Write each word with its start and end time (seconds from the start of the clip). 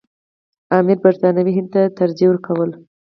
امیر 0.77 0.97
برټانوي 1.03 1.53
هند 1.57 1.69
ته 1.73 1.81
ترجیح 1.99 2.27
ورکوله. 2.29 2.75